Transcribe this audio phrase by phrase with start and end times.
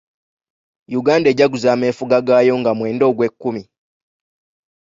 [0.99, 3.63] Uganda ejaguza ameefuga gaayo nga mwenda ogwekkumi.